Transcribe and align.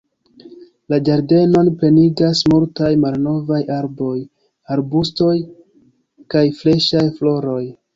La 0.93 0.97
ĝardenon 1.09 1.69
plenigas 1.83 2.41
multaj 2.55 2.91
malnovaj 3.05 3.61
arboj, 3.79 4.17
arbustoj 4.81 5.39
kaj 6.37 6.47
freŝaj 6.63 7.11
floroj. 7.23 7.67